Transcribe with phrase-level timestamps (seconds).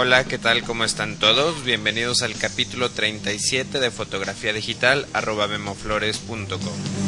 [0.00, 0.62] Hola, ¿qué tal?
[0.62, 1.64] ¿Cómo están todos?
[1.64, 7.07] Bienvenidos al capítulo 37 de fotografía digital arroba memoflores.com.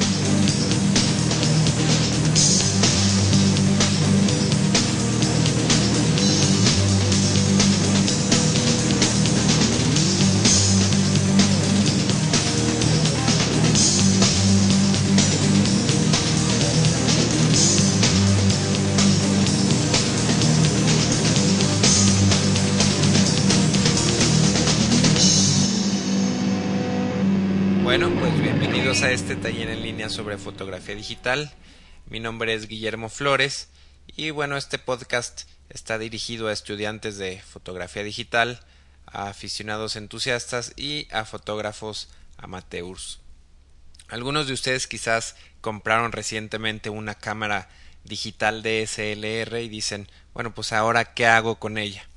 [28.70, 31.52] bienvenidos a este taller en línea sobre fotografía digital.
[32.06, 33.68] Mi nombre es Guillermo Flores
[34.06, 38.60] y bueno, este podcast está dirigido a estudiantes de fotografía digital,
[39.06, 43.18] a aficionados entusiastas y a fotógrafos amateurs.
[44.06, 47.68] Algunos de ustedes quizás compraron recientemente una cámara
[48.04, 52.08] digital DSLR y dicen, bueno, pues ahora qué hago con ella.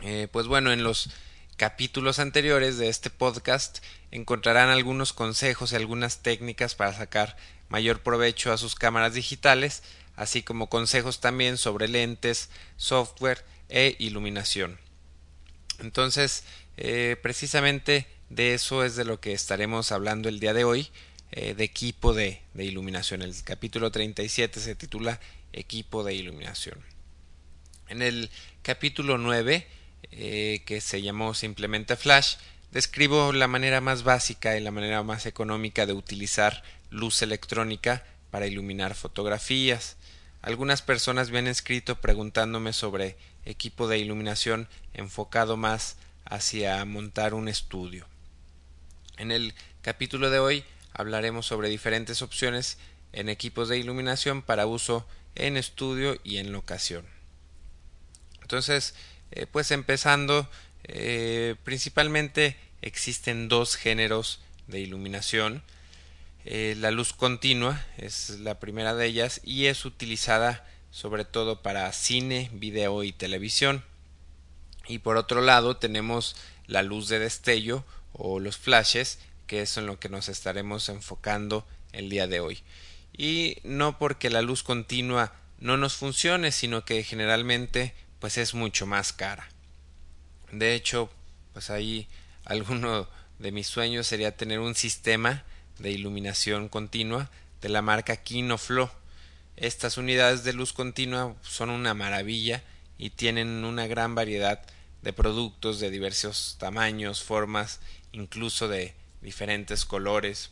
[0.00, 1.10] Eh, pues bueno, en los
[1.58, 3.80] capítulos anteriores de este podcast
[4.10, 7.36] encontrarán algunos consejos y algunas técnicas para sacar
[7.68, 9.82] mayor provecho a sus cámaras digitales,
[10.16, 14.78] así como consejos también sobre lentes, software e iluminación.
[15.78, 16.44] Entonces,
[16.76, 20.88] eh, precisamente de eso es de lo que estaremos hablando el día de hoy,
[21.30, 23.22] eh, de equipo de, de iluminación.
[23.22, 25.20] El capítulo 37 se titula
[25.52, 26.78] Equipo de iluminación.
[27.88, 28.30] En el
[28.62, 29.66] capítulo 9
[30.10, 32.36] eh, que se llamó simplemente Flash,
[32.72, 38.46] describo la manera más básica y la manera más económica de utilizar luz electrónica para
[38.46, 39.96] iluminar fotografías.
[40.42, 47.48] Algunas personas me han escrito preguntándome sobre equipo de iluminación enfocado más hacia montar un
[47.48, 48.06] estudio.
[49.16, 52.78] En el capítulo de hoy hablaremos sobre diferentes opciones
[53.12, 57.06] en equipos de iluminación para uso en estudio y en locación.
[58.42, 58.94] Entonces,
[59.30, 60.48] eh, pues empezando,
[60.88, 65.62] eh, principalmente existen dos géneros de iluminación.
[66.44, 71.92] Eh, la luz continua es la primera de ellas y es utilizada sobre todo para
[71.92, 73.84] cine, video y televisión.
[74.86, 79.86] Y por otro lado tenemos la luz de destello o los flashes, que es en
[79.86, 82.62] lo que nos estaremos enfocando el día de hoy.
[83.16, 88.86] Y no porque la luz continua no nos funcione, sino que generalmente pues es mucho
[88.86, 89.48] más cara.
[90.52, 91.10] De hecho,
[91.52, 92.08] pues ahí
[92.44, 95.44] alguno de mis sueños sería tener un sistema
[95.78, 98.90] de iluminación continua de la marca Kinoflow.
[99.56, 102.62] Estas unidades de luz continua son una maravilla
[102.96, 104.60] y tienen una gran variedad
[105.02, 107.80] de productos de diversos tamaños, formas,
[108.12, 110.50] incluso de diferentes colores.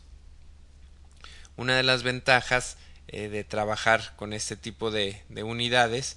[1.57, 2.77] Una de las ventajas
[3.09, 6.17] eh, de trabajar con este tipo de, de unidades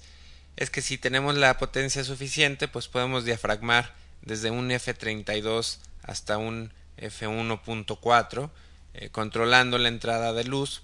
[0.56, 6.72] es que si tenemos la potencia suficiente, pues podemos diafragmar desde un F32 hasta un
[6.98, 8.50] F1.4,
[8.94, 10.82] eh, controlando la entrada de luz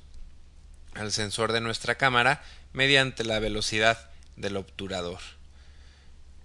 [0.95, 5.21] al sensor de nuestra cámara mediante la velocidad del obturador.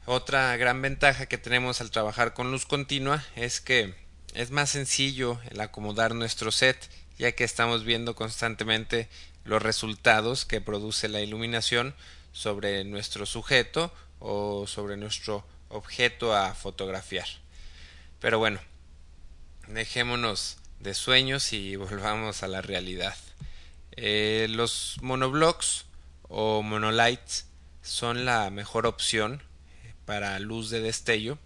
[0.06, 3.94] Otra gran ventaja que tenemos al trabajar con luz continua es que
[4.34, 9.08] es más sencillo el acomodar nuestro set ya que estamos viendo constantemente
[9.44, 11.94] los resultados que produce la iluminación
[12.32, 17.28] sobre nuestro sujeto o sobre nuestro objeto a fotografiar.
[18.20, 18.60] Pero bueno,
[19.68, 23.16] dejémonos de sueños y volvamos a la realidad.
[23.96, 25.86] Eh, los monoblocks
[26.30, 27.46] o monolights
[27.82, 29.42] son la mejor opción
[30.06, 31.38] para luz de destello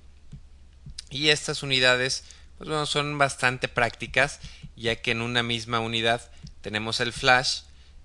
[1.10, 2.24] y estas unidades
[2.58, 4.40] pues bueno, son bastante prácticas
[4.76, 6.32] ya que en una misma unidad
[6.62, 7.62] tenemos el flash,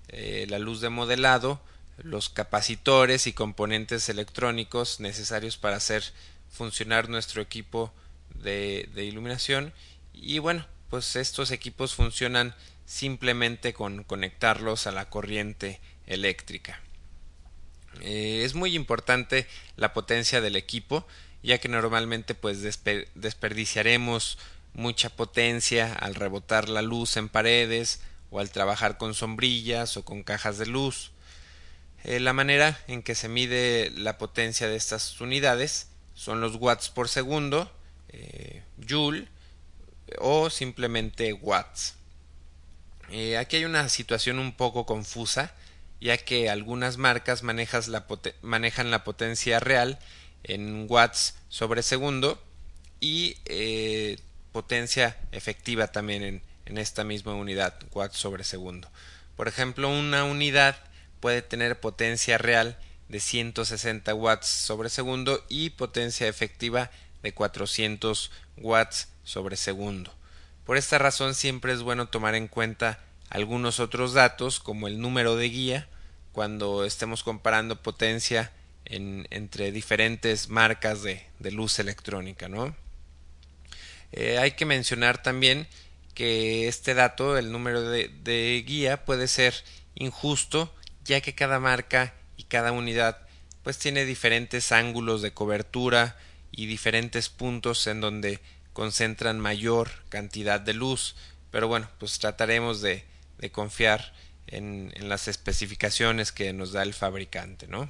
[0.07, 1.61] eh, la luz de modelado,
[2.03, 6.03] los capacitores y componentes electrónicos necesarios para hacer
[6.49, 7.93] funcionar nuestro equipo
[8.35, 9.73] de, iluminación.
[10.13, 12.53] Y bueno pues estos equipos funcionan
[12.85, 16.81] simplemente con conectarlos a la corriente eléctrica.
[18.01, 21.07] Eh, es muy importante la potencia del equipo
[21.43, 24.37] ya que normalmente pues desperdiciaremos
[24.73, 30.23] mucha potencia al rebotar la luz en paredes o al trabajar con sombrillas o con
[30.23, 31.11] cajas de luz
[32.03, 36.89] eh, la manera en que se mide la potencia de estas unidades son los watts
[36.89, 37.71] por segundo,
[38.09, 39.27] eh, joule
[40.19, 41.95] o simplemente watts.
[43.09, 45.53] Eh, aquí hay una situación un poco confusa,
[45.99, 49.99] ya que algunas marcas manejan la potencia real
[50.43, 52.41] en watts sobre segundo
[52.99, 53.37] y
[54.51, 58.89] potencia efectiva también en, en esta misma unidad, watts sobre segundo.
[59.35, 60.77] Por ejemplo, una unidad
[61.21, 62.77] puede tener potencia real
[63.07, 66.91] de 160 watts sobre segundo y potencia efectiva
[67.23, 70.13] de 400 watts sobre segundo.
[70.65, 75.35] Por esta razón siempre es bueno tomar en cuenta algunos otros datos como el número
[75.35, 75.87] de guía
[76.31, 78.51] cuando estemos comparando potencia
[78.85, 82.49] en, entre diferentes marcas de, luz electrónica.
[82.49, 82.75] ¿no?
[84.11, 85.67] Eh, hay que mencionar también
[86.13, 89.53] que este dato, el número de guía, puede ser
[89.95, 90.73] injusto
[91.05, 93.17] ya que cada marca y cada unidad
[93.63, 96.17] pues tiene diferentes ángulos de cobertura
[96.51, 98.39] y diferentes puntos en donde
[98.73, 101.15] concentran mayor cantidad de luz.
[101.51, 103.03] Pero bueno pues trataremos de,
[103.37, 104.13] de confiar
[104.47, 107.89] en, en, las especificaciones que nos da el fabricante no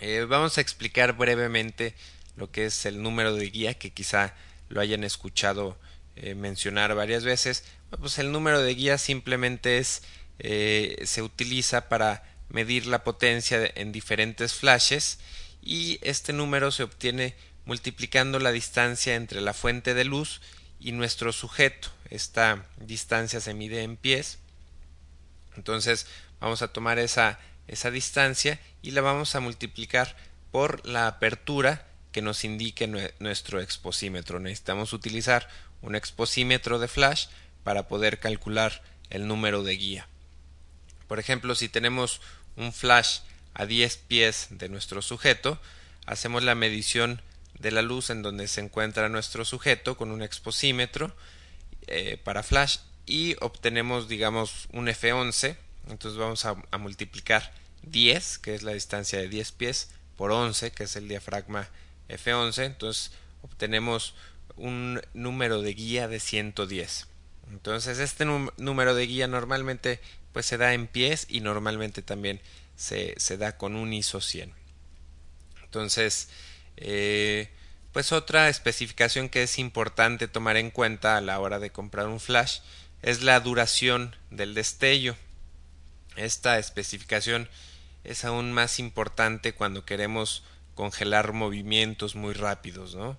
[0.00, 1.94] eh, vamos a explicar brevemente
[2.36, 4.34] lo que es el número de guía que quizá
[4.70, 5.78] lo hayan escuchado
[6.16, 7.64] eh, mencionar varias veces.
[7.90, 10.02] Pues el número de guía simplemente es
[10.42, 15.18] eh, se utiliza para medir la potencia en diferentes flashes
[15.62, 17.34] y este número se obtiene
[17.66, 20.40] multiplicando la distancia entre la fuente de luz
[20.80, 21.88] y nuestro sujeto.
[22.08, 24.38] Esta distancia se mide en pies.
[25.56, 26.06] Entonces
[26.40, 27.38] vamos a tomar esa,
[27.68, 30.16] esa distancia y la vamos a multiplicar
[30.50, 32.88] por la apertura que nos indique
[33.18, 34.40] nuestro exposímetro.
[34.40, 35.48] Necesitamos utilizar
[35.82, 37.26] un exposímetro de flash
[37.62, 40.08] para poder calcular el número de guía.
[41.10, 42.20] Por ejemplo, si tenemos
[42.54, 43.22] un flash
[43.52, 45.58] a 10 pies de nuestro sujeto,
[46.06, 47.20] hacemos la medición
[47.58, 51.12] de la luz en donde se encuentra nuestro sujeto con un exposímetro
[51.88, 52.76] eh, para flash
[53.06, 55.56] y obtenemos digamos un F11
[55.88, 60.70] entonces vamos a, a, multiplicar 10 que es la distancia de 10 pies por 11
[60.70, 61.68] que es el diafragma
[62.08, 63.10] F11 entonces
[63.42, 64.14] obtenemos
[64.54, 67.08] un número de guía de 110
[67.50, 70.00] entonces este número de guía normalmente
[70.32, 72.40] pues se da en pies y normalmente también
[72.76, 74.52] se, se da con un ISO 100.
[75.64, 76.28] Entonces,
[76.76, 77.50] eh,
[77.92, 82.20] pues otra especificación que es importante tomar en cuenta a la hora de comprar un
[82.20, 82.60] flash
[83.02, 85.16] es la duración del destello.
[86.16, 87.48] Esta especificación
[88.04, 90.42] es aún más importante cuando queremos
[90.74, 93.18] congelar movimientos muy rápidos, ¿no?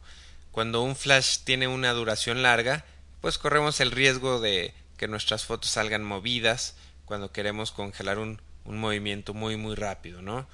[0.52, 2.86] Cuando un flash tiene una duración larga,
[3.22, 6.75] pues corremos el riesgo de que nuestras fotos salgan movidas
[7.12, 10.48] cuando queremos congelar un, un movimiento muy muy rápido, ¿no?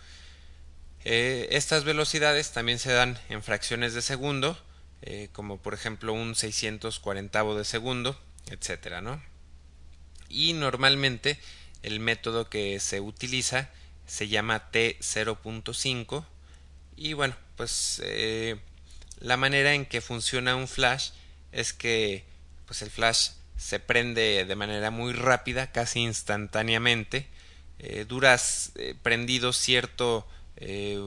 [1.06, 4.58] Eh, estas velocidades también se dan en fracciones de segundo,
[5.04, 8.20] eh, como por ejemplo un 640 de segundo,
[8.50, 9.22] etcétera, ¿no?
[10.30, 11.40] Y normalmente
[11.84, 13.70] el método que se utiliza
[14.08, 16.26] se llama T0.5
[16.96, 18.60] y bueno, pues eh,
[19.20, 21.12] la manera en que funciona un flash
[21.52, 22.26] es que
[22.66, 27.28] pues el flash se prende de manera muy rápida, casi instantáneamente,
[27.80, 31.00] eh, duras eh, prendido cierto eh,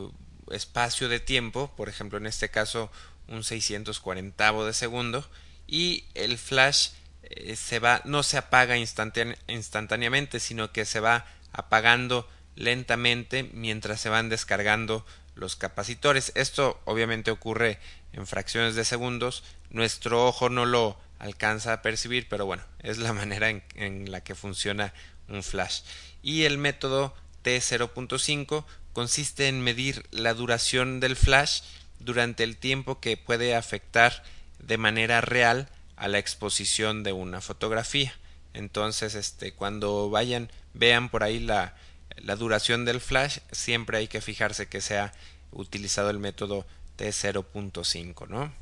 [0.51, 2.91] espacio de tiempo, por ejemplo en este caso
[3.29, 5.29] un 640 de segundo,
[5.67, 6.91] y el flash
[7.23, 14.09] eh, se va, no se apaga instantáneamente, sino que se va apagando lentamente mientras se
[14.09, 16.33] van descargando los capacitores.
[16.35, 17.79] Esto obviamente ocurre
[18.13, 19.45] en fracciones de segundos.
[19.71, 24.35] Nuestro ojo no lo alcanza a percibir, pero bueno, es la manera en, la que
[24.35, 24.93] funciona
[25.29, 25.83] un flash.
[26.23, 31.63] Y el método T0.5 consiste en medir la duración del flash
[32.01, 34.25] durante el tiempo que puede afectar
[34.59, 38.13] de manera real a la exposición de una fotografía.
[38.53, 41.77] Entonces, este, cuando vayan, vean por ahí la,
[42.17, 45.13] la duración del flash, siempre hay que fijarse que sea
[45.53, 46.67] utilizado el método
[46.99, 48.53] T0.5, ¿no?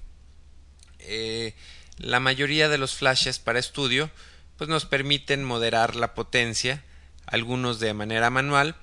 [1.00, 1.54] Eh,
[1.98, 4.10] la mayoría de los flashes para estudio
[4.56, 6.84] pues nos permiten moderar la potencia,
[7.26, 8.76] algunos de manera manual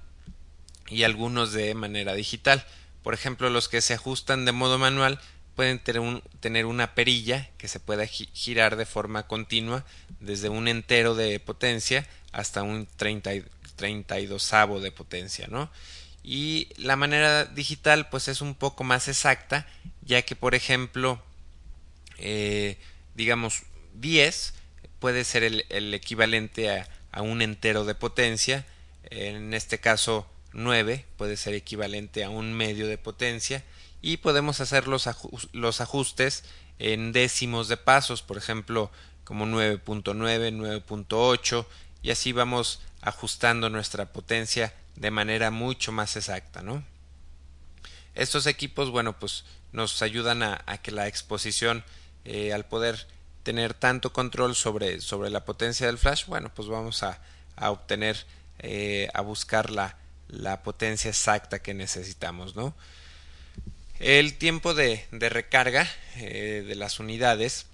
[0.87, 2.65] y algunos de manera digital.
[3.03, 5.19] Por ejemplo, los que se ajustan de modo manual
[5.55, 9.85] pueden tener, una perilla que se pueda girar de forma continua
[10.19, 13.31] desde un entero de potencia hasta un 30,
[13.75, 15.71] 32 de potencia, ¿no?
[16.23, 19.67] Y la manera digital pues es un poco más exacta,
[20.01, 21.21] ya que por ejemplo
[22.17, 22.77] eh,
[23.15, 23.63] digamos
[23.95, 24.53] 10
[24.99, 26.69] puede ser el, equivalente
[27.11, 28.65] a, un entero de potencia,
[29.03, 33.63] en este caso 9 puede ser equivalente a un medio de potencia
[34.01, 35.09] y podemos hacer los,
[35.53, 36.43] los ajustes
[36.77, 38.91] en décimos de pasos, por ejemplo
[39.23, 41.65] como 9.9, 9.8,
[42.03, 46.83] y así vamos ajustando nuestra potencia de manera mucho más exacta, ¿no?
[48.13, 49.43] Estos equipos, bueno, pues
[49.73, 51.83] nos ayudan a, que la exposición,
[52.25, 53.07] eh, al poder
[53.43, 57.19] tener tanto control sobre, sobre, la potencia del flash, bueno, pues vamos a,
[57.55, 58.25] a obtener,
[58.59, 62.75] eh, a buscar la, la, potencia exacta que necesitamos, ¿no?
[63.99, 67.67] El tiempo de, de recarga eh, de las unidades,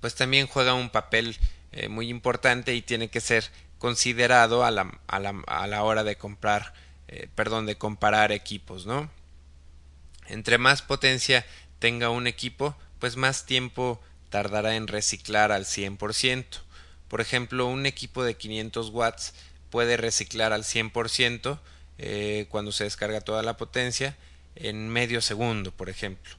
[0.00, 1.36] pues también juega un papel
[1.90, 6.16] muy importante y tiene que ser considerado a la, a la, a la hora de
[6.16, 6.72] comprar,
[7.34, 9.10] perdón, de comparar equipos, ¿no?
[10.28, 11.44] Entre más potencia
[11.78, 14.00] tenga un equipo, pues más tiempo
[14.30, 16.44] tardará en reciclar al 100%.
[17.08, 19.34] Por ejemplo, un equipo de 500 watts
[19.70, 21.58] puede reciclar al 100%
[21.98, 24.16] eh, cuando se descarga toda la potencia
[24.54, 26.34] en medio segundo, por ejemplo.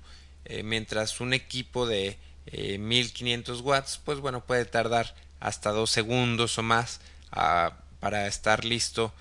[0.46, 2.18] Eh, mientras un equipo de
[2.52, 7.02] 1500 eh, watts, pues bueno, puede tardar hasta dos segundos o más
[7.32, 9.14] ah, para estar listo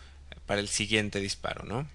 [0.46, 1.86] para el siguiente disparo, ¿no?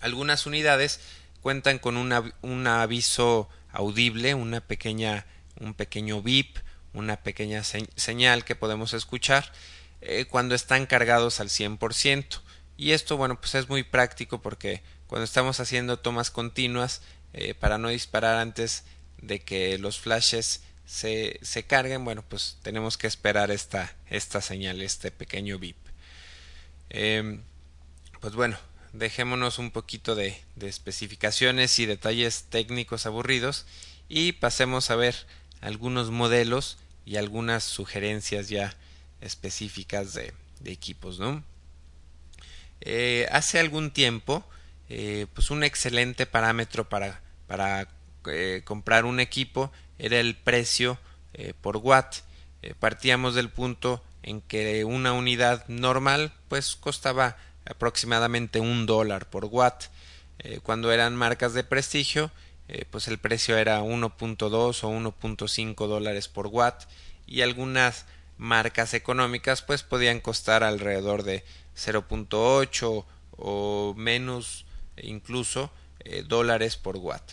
[0.00, 1.00] Algunas unidades
[1.44, 5.26] cuentan con un aviso audible, una pequeña,
[5.60, 6.56] un pequeño bip,
[6.94, 9.52] una pequeña señal que podemos escuchar
[10.00, 12.40] eh, cuando están cargados al 100%.
[12.78, 17.02] Y esto, bueno, pues es muy práctico porque cuando estamos haciendo tomas continuas,
[17.34, 18.84] eh, para no disparar antes
[19.20, 24.80] de que los flashes se, se, carguen, bueno, pues tenemos que esperar esta, esta señal,
[24.80, 25.76] este pequeño bip.
[26.88, 27.42] Em,
[28.22, 28.56] pues bueno,
[28.94, 33.66] dejémonos un poquito de, especificaciones y detalles técnicos aburridos
[34.08, 35.14] y pasemos a ver
[35.60, 38.74] algunos modelos y algunas sugerencias ya
[39.20, 40.32] específicas de,
[40.64, 41.44] equipos, ¿no?
[42.80, 44.44] Eh, hace algún tiempo,
[44.88, 47.88] eh, pues un excelente parámetro para, para
[48.26, 50.98] eh, comprar un equipo era el precio
[51.60, 52.18] por watt.
[52.78, 57.36] partíamos del punto en que una unidad normal pues costaba
[57.66, 59.84] aproximadamente un dólar por watt.
[60.38, 62.30] Eh, cuando eran marcas de prestigio,
[62.68, 66.84] eh, pues el precio era 1.2 o 1.5 dólares por watt
[67.26, 68.06] y algunas
[68.36, 71.44] marcas económicas pues podían costar alrededor de
[71.76, 73.04] 0.8
[73.36, 74.64] o menos
[74.96, 77.32] incluso eh, dólares por watt.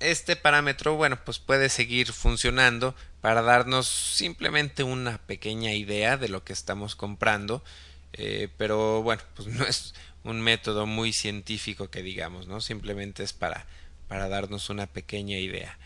[0.00, 6.42] Este parámetro, bueno, pues puede seguir funcionando para darnos simplemente una pequeña idea de lo
[6.42, 7.62] que estamos comprando
[8.12, 12.60] eh, pero bueno, pues no es un método muy científico que digamos, ¿no?
[12.60, 13.66] Simplemente es para,
[14.08, 15.78] para darnos una pequeña idea.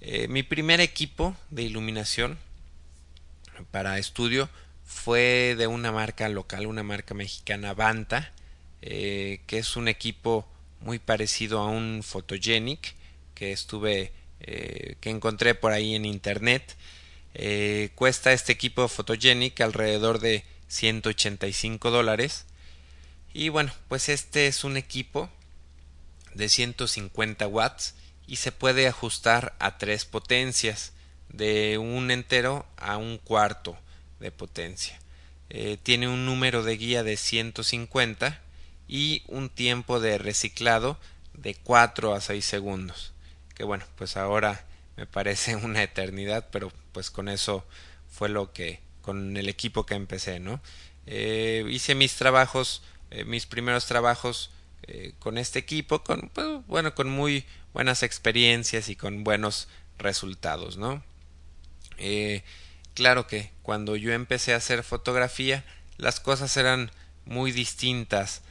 [0.00, 2.38] Eh, mi primer equipo de iluminación
[3.70, 4.50] para estudio
[4.84, 8.30] fue de una marca local, una marca mexicana Banta,
[8.82, 10.46] eh, que es un equipo
[10.80, 12.94] muy parecido a un Photogenic
[13.34, 16.76] que estuve que encontré por ahí en internet.
[17.96, 22.46] cuesta este equipo Photogenic alrededor de 185 dólares.
[23.32, 25.30] Y bueno, pues este es un equipo
[26.34, 27.94] de 150 watts
[28.26, 30.92] y se puede ajustar a tres potencias,
[31.28, 33.76] de un entero a un cuarto
[34.20, 34.98] de potencia.
[35.50, 38.40] Eh, tiene un número de guía de 150
[38.88, 40.98] y un tiempo de reciclado
[41.34, 43.12] de 4 a 6 segundos.
[43.54, 44.64] Que bueno, pues ahora
[44.96, 47.64] me parece una eternidad, pero pues con eso
[48.08, 50.60] fue lo que con el equipo que empecé, ¿no?
[51.06, 52.82] Eh, hice mis trabajos,
[53.12, 54.50] eh, mis primeros trabajos
[54.88, 60.76] eh, con este equipo, con, pues, bueno, con muy buenas experiencias y con buenos resultados,
[60.76, 61.02] ¿no?
[62.92, 65.64] claro que cuando yo empecé a hacer fotografía,
[65.96, 66.90] las cosas eran
[67.24, 68.42] muy distintas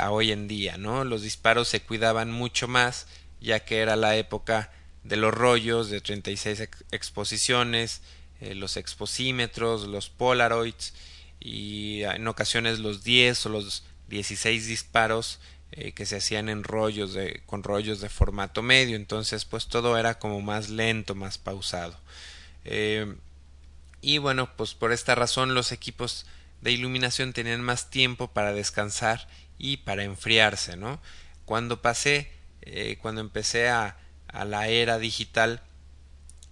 [0.00, 1.04] a hoy en día, ¿no?
[1.04, 3.06] Los disparos se cuidaban mucho más,
[3.40, 4.72] ya que era la época
[5.04, 8.02] de los rollos de 36 exposiciones,
[8.40, 10.92] eh, los exposímetros, los polaroids
[11.40, 15.40] y en ocasiones los 10 o los 16 disparos
[15.72, 18.96] eh, que se hacían en rollos de, con rollos de formato medio.
[18.96, 21.98] Entonces pues todo era como más lento más pausado.
[22.64, 23.14] Eh,
[24.02, 26.26] y bueno pues por esta razón los equipos
[26.60, 29.28] de iluminación tenían más tiempo para descansar
[29.58, 31.00] y para enfriarse no
[31.44, 32.30] cuando pasé
[33.00, 33.96] cuando empecé a,
[34.28, 35.62] a la era digital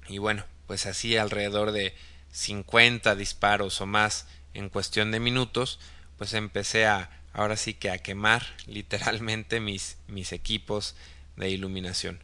[0.09, 1.95] y bueno pues así alrededor de
[2.33, 5.79] 50 disparos o más en cuestión de minutos,
[6.19, 10.95] pues empecé a ahora sí que a quemar literalmente mis mis equipos
[11.37, 12.21] de iluminación.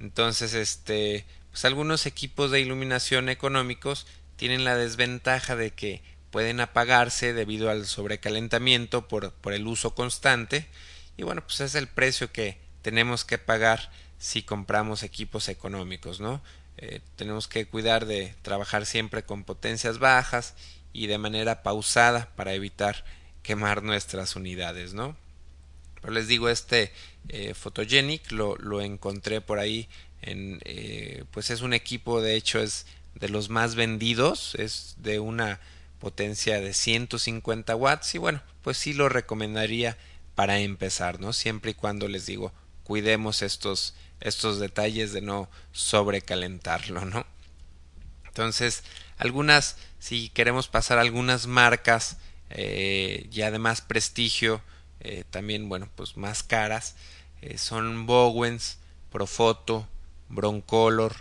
[0.00, 7.32] Entonces, este, pues algunos equipos de iluminación económicos tienen la desventaja de que pueden apagarse
[7.32, 10.66] debido al sobrecalentamiento por, por el uso constante
[11.16, 16.42] y bueno, pues es el precio que tenemos que pagar si compramos equipos económicos, ¿no?
[16.78, 20.54] Eh, tenemos que cuidar de trabajar siempre con potencias bajas
[20.92, 23.04] y de manera pausada para evitar
[23.42, 25.16] quemar nuestras unidades, ¿no?
[26.00, 26.92] Pero les digo, este
[27.28, 29.88] eh, Photogenic lo, lo, encontré por ahí
[30.26, 35.60] eh, pues es un equipo, de hecho es de los más vendidos, es de una
[36.00, 39.96] potencia de 150 watts y bueno, pues sí lo recomendaría
[40.34, 41.32] para empezar, ¿no?
[41.32, 42.52] Siempre y cuando les digo,
[42.82, 47.26] cuidemos estos, estos detalles de no sobrecalentarlo, ¿no?
[48.26, 48.82] Entonces,
[49.16, 52.16] algunas, si queremos pasar algunas marcas
[52.50, 54.60] eh, y además prestigio,
[55.00, 56.96] eh, también, bueno, pues más caras,
[57.42, 58.78] eh, son Bowens,
[59.12, 59.86] Profoto,
[60.28, 61.14] Broncolor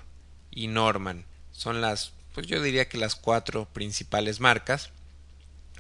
[0.52, 1.26] y Norman.
[1.52, 4.90] Son las, pues yo diría que las cuatro principales marcas.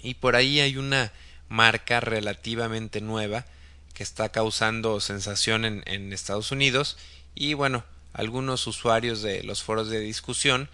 [0.01, 1.13] Y por ahí hay una
[1.47, 3.45] marca relativamente nueva
[3.93, 6.97] que está causando sensación en, Estados Unidos
[7.35, 7.83] y bueno,
[8.13, 10.69] algunos usuarios de los foros de discusión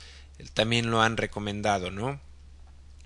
[0.53, 2.19] también lo han recomendado, ¿no?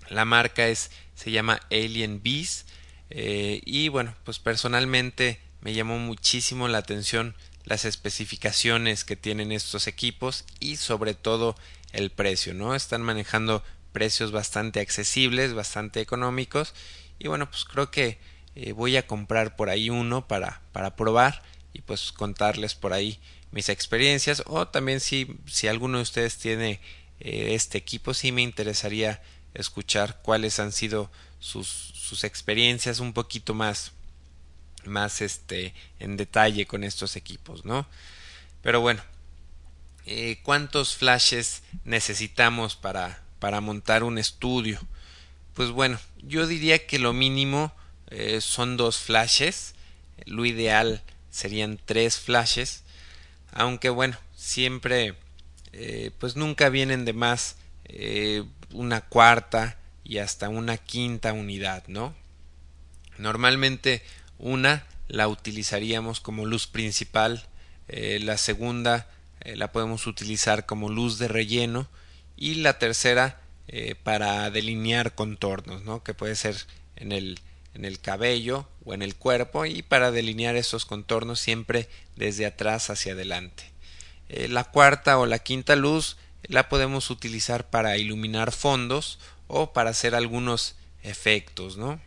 [0.08, 2.66] La marca es se llama Alien Bees
[3.10, 9.86] eh, y bueno, pues personalmente me llamó muchísimo la atención las especificaciones que tienen estos
[9.86, 11.56] equipos y sobre todo
[11.92, 12.74] el precio, ¿no?
[12.74, 16.74] Están manejando precios bastante accesibles, bastante económicos
[17.18, 18.18] y bueno, pues creo que
[18.56, 21.42] eh, voy a comprar por ahí uno para, para probar
[21.72, 23.18] y pues contarles por ahí
[23.50, 24.42] mis experiencias.
[24.46, 26.80] O también si, si alguno de ustedes tiene
[27.20, 29.22] eh, este equipo sí me interesaría
[29.54, 33.92] escuchar cuáles han sido sus, sus experiencias un poquito más
[34.84, 37.86] más este en detalle con estos equipos no
[38.62, 39.02] pero bueno
[40.06, 44.80] eh, cuántos flashes necesitamos para para montar un estudio
[45.54, 47.72] pues bueno yo diría que lo mínimo
[48.16, 49.74] eh, son dos flashes
[50.24, 51.02] lo ideal
[51.32, 52.84] serían tres flashes
[53.50, 55.16] aunque bueno siempre
[55.72, 57.56] eh, pues nunca vienen de más
[57.86, 62.14] eh, una cuarta y hasta una quinta unidad, ¿no?
[63.18, 64.00] Normalmente
[64.38, 67.44] una la utilizaríamos como luz principal,
[67.88, 69.08] la segunda
[69.44, 71.88] la podemos utilizar como luz de relleno
[72.36, 73.40] y la tercera
[74.02, 76.02] para delinear contornos, ¿no?
[76.02, 76.56] Que puede ser
[76.96, 77.38] en el,
[77.74, 82.90] en el cabello o en el cuerpo y para delinear esos contornos siempre desde atrás
[82.90, 83.64] hacia adelante.
[84.28, 89.90] Eh, la cuarta o la quinta luz la podemos utilizar para iluminar fondos o para
[89.90, 92.00] hacer algunos efectos, ¿no?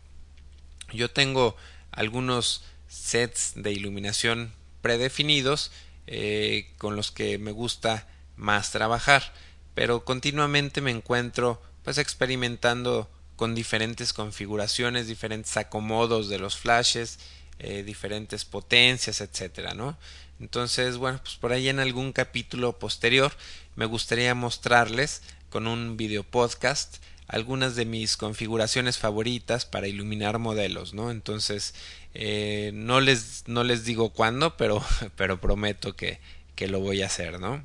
[0.93, 1.55] Yo tengo
[1.91, 5.71] algunos sets de iluminación predefinidos
[6.07, 9.33] eh, con los que me gusta más trabajar,
[9.73, 17.19] pero continuamente me encuentro pues experimentando con diferentes configuraciones, diferentes acomodos de los flashes,
[17.59, 19.97] eh, diferentes potencias, etcétera, ¿no?
[20.41, 23.31] Entonces, bueno, pues por ahí en algún capítulo posterior
[23.75, 26.97] me gustaría mostrarles con un video podcast
[27.27, 31.11] algunas de mis configuraciones favoritas para iluminar modelos, ¿no?
[31.11, 31.73] Entonces,
[32.13, 34.83] eh, no, les, no les digo cuándo, pero,
[35.15, 36.19] pero prometo que,
[36.55, 37.63] que lo voy a hacer, ¿no?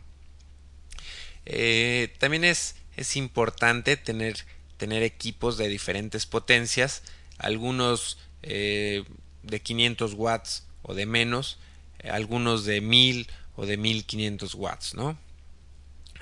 [1.47, 4.45] Eh, también es, es importante tener,
[4.77, 7.03] tener equipos de diferentes potencias,
[7.39, 9.05] algunos eh,
[9.43, 11.59] de 500 watts o de menos,
[12.05, 15.19] algunos de 1000 o de 1500 watts, ¿no?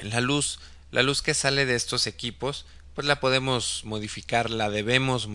[0.00, 0.58] La luz,
[0.90, 5.28] la luz que sale de estos equipos, pues la podemos modificar, la debemos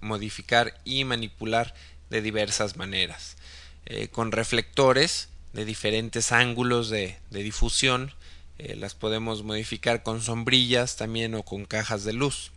[0.00, 1.74] modificar y manipular
[2.10, 3.36] de diversas maneras.
[3.86, 8.12] Eh, con reflectores de diferentes ángulos de, difusión,
[8.64, 12.52] eh, las podemos modificar con sombrillas también o con cajas de luz.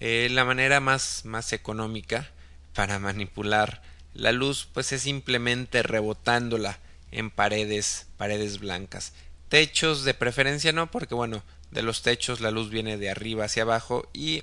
[0.00, 2.28] Eh, la manera más, más económica
[2.74, 3.80] para manipular
[4.12, 6.80] la luz pues es simplemente rebotándola
[7.12, 9.12] en paredes, paredes blancas.
[9.48, 13.62] Techos de preferencia no, porque bueno, de los techos la luz viene de arriba hacia
[13.62, 14.42] abajo y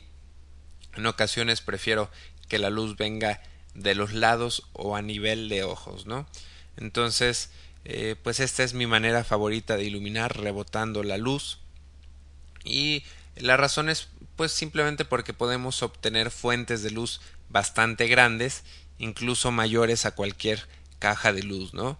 [0.95, 2.09] en ocasiones prefiero
[2.47, 3.41] que la luz venga
[3.73, 6.27] de los lados o a nivel de ojos, ¿no?
[6.77, 7.49] Entonces,
[7.86, 11.60] eh, pues esta es mi manera favorita de iluminar rebotando la luz
[12.63, 13.04] y
[13.36, 18.63] la razón es pues simplemente porque podemos obtener fuentes de luz bastante grandes
[18.98, 20.67] incluso mayores a cualquier
[21.00, 22.00] caja de luz, ¿no?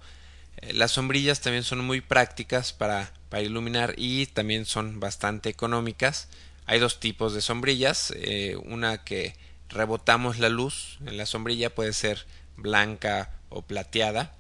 [0.58, 6.30] Eh, las sombrillas también son muy prácticas para, para, iluminar y también son bastante económicas.
[6.66, 9.36] Hay dos tipos de sombrillas, eh, una que
[9.68, 14.34] rebotamos la luz en la sombrilla puede ser blanca o plateada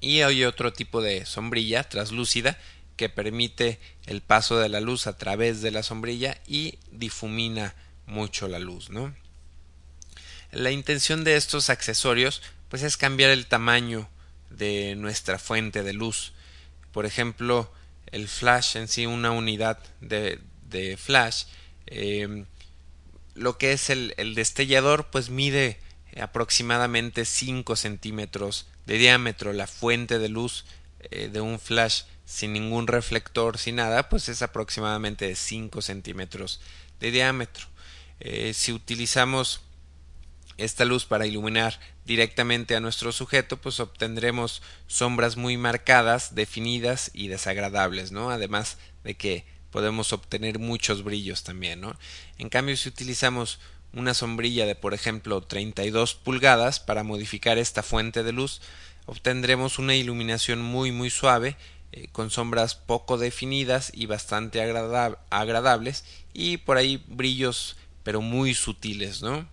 [0.00, 2.58] y hay otro tipo de sombrilla translúcida
[2.96, 7.74] que permite el paso de la luz a través de la sombrilla y difumina
[8.06, 9.14] mucho la luz, ¿no?
[10.50, 14.08] La intención de estos accesorios pues es cambiar el tamaño
[14.50, 16.32] de nuestra fuente de luz.
[16.92, 17.72] Por ejemplo,
[18.10, 21.44] el flash en sí, una unidad de, de flash,
[21.90, 22.44] Em,
[23.34, 25.78] lo que es el, destellador, pues mide
[26.20, 29.52] aproximadamente 5 centímetros de diámetro.
[29.52, 30.64] La fuente de luz
[30.98, 36.60] eh, de un flash sin ningún reflector, sin nada, pues es aproximadamente 5 centímetros
[36.98, 37.66] de diámetro.
[38.18, 39.60] Eh, si utilizamos
[40.56, 47.28] esta luz para iluminar directamente a nuestro sujeto, pues obtendremos sombras muy marcadas, definidas y
[47.28, 48.30] desagradables, ¿no?
[48.30, 51.96] Además de que podemos obtener muchos brillos también, ¿no?
[52.38, 53.60] En cambio, si utilizamos
[53.92, 58.60] una sombrilla de, por ejemplo, 32 pulgadas para modificar esta fuente de luz,
[59.06, 61.56] obtendremos una iluminación muy muy suave
[61.92, 69.22] eh, con sombras poco definidas y bastante agradables y por ahí brillos pero muy sutiles,
[69.22, 69.48] ¿no?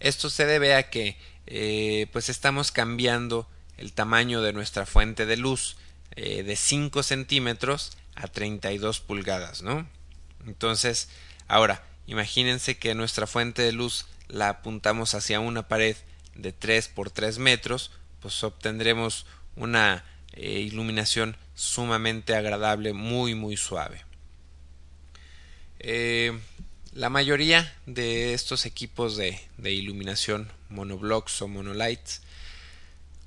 [0.00, 5.36] Esto se debe a que eh, pues estamos cambiando el tamaño de nuestra fuente de
[5.36, 5.76] luz
[6.16, 9.86] eh, de 5 centímetros a 32 pulgadas, ¿no?
[10.46, 11.08] Entonces,
[11.48, 15.96] ahora, imagínense que nuestra fuente de luz la apuntamos hacia una pared
[16.34, 17.90] de 3 por 3 metros,
[18.20, 24.02] pues obtendremos una eh, iluminación sumamente agradable, muy muy suave.
[25.78, 26.38] Eh,
[26.94, 32.22] la mayoría de estos equipos de, iluminación monoblocks o monolights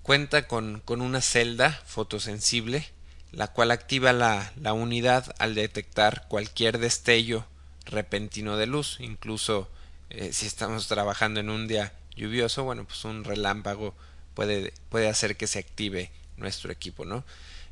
[0.03, 2.87] cuenta con, una celda fotosensible
[3.33, 7.45] la cual activa la, unidad al detectar cualquier destello
[7.88, 9.69] repentino de luz, incluso
[10.10, 13.95] eh, si estamos trabajando en un día lluvioso, bueno, pues un relámpago
[14.34, 17.23] puede, puede hacer que se active nuestro equipo, ¿no?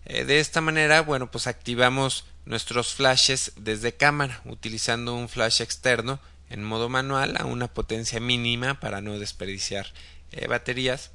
[0.05, 6.19] Eh, de esta manera, bueno, pues activamos nuestros flashes desde cámara, utilizando un flash externo
[6.49, 9.87] en modo manual a una potencia mínima para no desperdiciar
[10.31, 11.11] eh, baterías.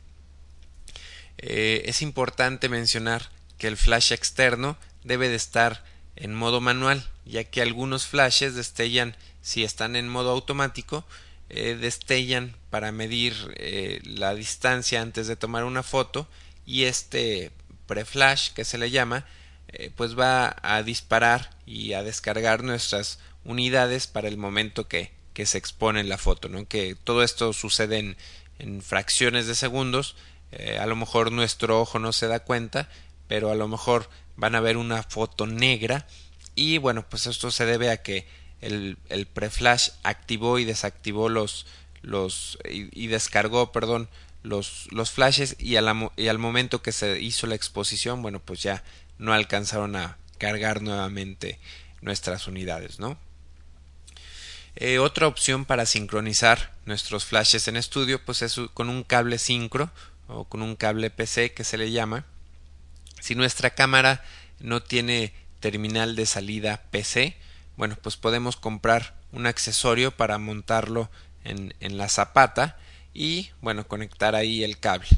[1.43, 5.83] Es importante mencionar que el flash externo debe de estar
[6.20, 11.04] en modo manual, ya que algunos flashes destellan si están en modo automático,
[11.48, 13.35] destellan para medir
[14.04, 16.28] la distancia antes de tomar una foto
[16.64, 17.50] y este
[17.90, 19.26] preflash que se le llama
[19.72, 25.46] eh, pues va a disparar y a descargar nuestras unidades para el momento que, que
[25.46, 26.66] se expone la foto ¿no?
[26.66, 28.16] que todo esto sucede en,
[28.61, 30.14] en fracciones de segundos
[30.52, 32.88] eh, a lo mejor nuestro ojo no se da cuenta
[33.31, 36.07] pero a lo mejor van a ver una foto negra
[36.57, 38.27] y bueno pues esto se debe a que
[38.61, 41.66] el, el preflash activó y desactivó los
[42.03, 44.09] los y descargó perdón
[44.43, 48.83] los, los flashes y, al momento que se hizo la exposición, bueno, pues ya
[49.19, 51.59] no alcanzaron a cargar nuevamente
[52.01, 53.19] nuestras unidades, ¿no?
[54.77, 59.90] Eh, otra opción para sincronizar nuestros flashes en estudio, pues es con un cable sincro
[60.29, 62.25] o con un cable PC que se le llama.
[63.20, 64.24] Si nuestra cámara
[64.59, 67.37] no tiene terminal de salida PC,
[67.76, 71.11] bueno, pues podemos comprar un accesorio para montarlo
[71.44, 72.76] en, en la zapata
[73.14, 75.09] y bueno conectar ahí el cable.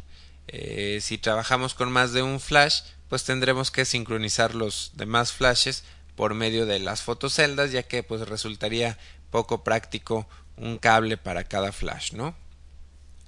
[0.48, 5.84] Eh, si trabajamos con más de un flash pues tendremos que sincronizar los demás flashes
[6.16, 8.98] por medio de las fotoceldas ya que pues resultaría
[9.30, 12.34] poco práctico un cable para cada flash no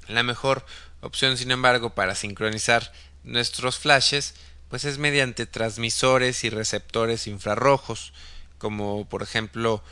[0.08, 0.66] la mejor
[1.00, 4.34] opción sin embargo para sincronizar nuestros flashes
[4.74, 8.12] pues es mediante transmisores y receptores infrarrojos
[8.58, 9.84] como por ejemplo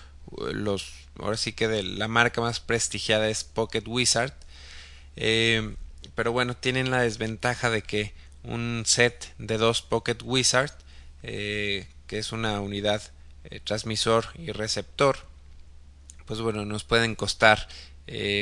[0.52, 0.90] los
[1.20, 4.34] ahora sí que de la marca más prestigiada es Pocket Wizard
[5.14, 5.76] eh,
[6.16, 10.72] pero bueno, tienen la desventaja de que un set de dos Pocket Wizard,
[11.22, 13.02] eh, que es una unidad
[13.44, 15.16] eh, transmisor y receptor,
[16.26, 17.68] pues bueno, nos pueden costar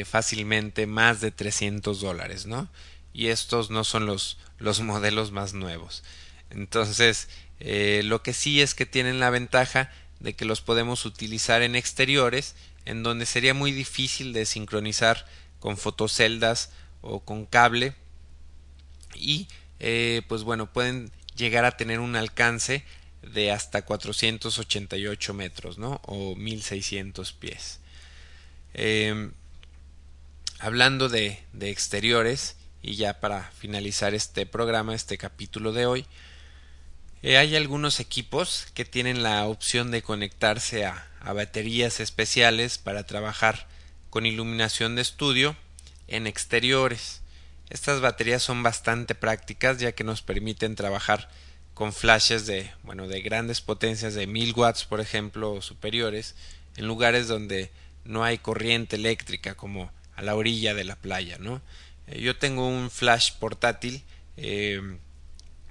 [0.07, 2.71] fácilmente más de 300 dólares, ¿no?
[3.13, 6.03] Y estos no son los, los modelos más nuevos.
[6.51, 7.29] Entonces,
[7.61, 12.55] lo que sí es que tienen la ventaja de que los podemos utilizar en exteriores,
[12.85, 15.27] en donde sería muy difícil de sincronizar
[15.59, 16.71] con fotoceldas
[17.03, 17.95] o con cable
[19.15, 22.85] y eh, pues bueno pueden llegar a tener un alcance
[23.23, 26.01] de hasta 488 metros ¿no?
[26.05, 27.81] o 1600 pies
[28.75, 29.33] em,
[30.59, 36.07] hablando de, de exteriores y ya para finalizar este programa este capítulo de hoy
[37.23, 43.05] eh, hay algunos equipos que tienen la opción de conectarse a, a baterías especiales para
[43.05, 43.69] trabajar
[44.09, 45.57] con iluminación de estudio
[46.09, 47.23] en exteriores.
[47.69, 51.29] Estas baterías son bastante prácticas ya que nos permiten trabajar
[51.75, 56.35] con flashes de, bueno, de grandes potencias de 1000 watts, por ejemplo, o superiores,
[56.77, 57.71] en lugares donde
[58.05, 61.63] no hay corriente eléctrica como a la orilla de la playa, ¿no?
[62.07, 64.03] Eh, yo tengo un flash portátil,
[64.37, 64.99] eh,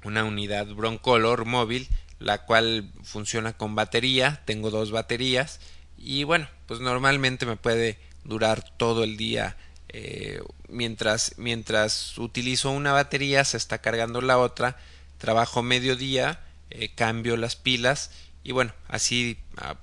[0.03, 1.87] una unidad Broncolor móvil,
[2.19, 5.59] la cual funciona con batería, tengo dos baterías
[5.97, 9.57] y bueno, pues normalmente me puede durar todo el día
[9.89, 14.77] eh, mientras, mientras utilizo una batería se está cargando la otra,
[15.17, 18.11] trabajo medio día, eh, cambio las pilas
[18.43, 19.77] y bueno, así ah,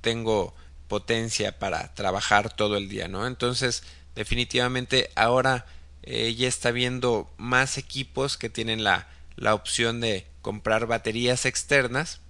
[0.00, 0.54] tengo
[0.88, 3.26] potencia para trabajar todo el día, ¿no?
[3.26, 5.64] Entonces, definitivamente ahora
[6.02, 12.20] eh, ya está viendo más equipos que tienen la, la opción de comprar baterías externas.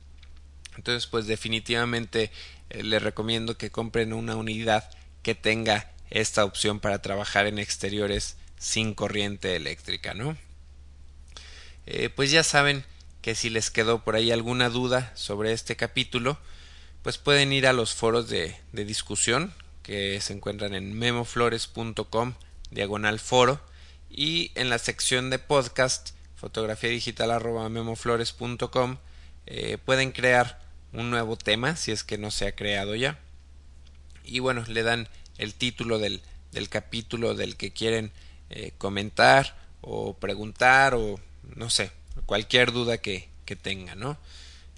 [0.77, 2.31] Entonces, pues definitivamente
[2.71, 4.91] le recomiendo que compren una unidad
[5.23, 10.37] que tenga esta opción para trabajar en exteriores sin corriente eléctrica, ¿no?
[11.87, 12.85] Eh, pues ya saben
[13.23, 16.38] que si les quedó por ahí alguna duda sobre este capítulo,
[17.03, 22.35] pues pueden ir a los foros de, discusión que se encuentran en memoflores.com
[22.71, 23.61] diagonal foro
[24.09, 26.11] y en la sección de podcast
[26.43, 28.99] fotografía digital arroba memoflores.com
[29.47, 30.61] eh, pueden crear
[30.93, 33.19] un nuevo tema si es que no se ha creado ya
[34.25, 38.13] y bueno le dan el título del, del capítulo del que quieren
[38.51, 41.19] eh, comentar o preguntar o
[41.57, 41.91] no sé,
[42.27, 44.19] cualquier duda que, que tengan, ¿no?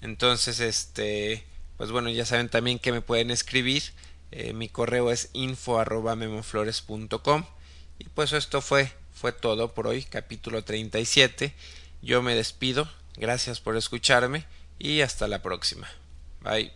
[0.01, 1.45] Entonces, este,
[1.77, 3.83] pues bueno, ya saben también que me pueden escribir.
[4.31, 7.45] Eh, mi correo es info arroba memoflores.com
[7.99, 11.53] y pues esto fue, fue todo por hoy, capítulo 37.
[12.01, 14.45] Yo me despido, gracias por escucharme
[14.77, 15.89] y hasta la próxima.
[16.41, 16.71] Bye.